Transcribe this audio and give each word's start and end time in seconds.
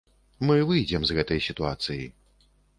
Мы 0.49 0.55
выйдзем 0.69 1.05
з 1.09 1.19
гэтай 1.19 1.45
сітуацыі. 1.51 2.05